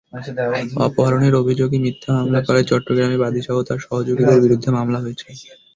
অপহরণের 0.85 1.33
অভিযোগে 1.41 1.77
মিথ্যা 1.85 2.09
মামলা 2.17 2.39
করায় 2.47 2.67
চট্টগ্রামে 2.69 3.17
বাদীসহ 3.23 3.55
তাঁর 3.67 3.79
সহযোগীদের 3.85 4.43
বিরুদ্ধে 4.43 4.69
মামলা 4.77 4.99
হয়েছে। 5.03 5.25